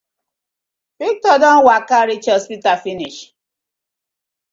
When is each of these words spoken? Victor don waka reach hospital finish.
Victor 0.99 1.37
don 1.41 1.63
waka 1.65 1.99
reach 2.07 2.25
hospital 2.25 2.75
finish. 2.77 3.19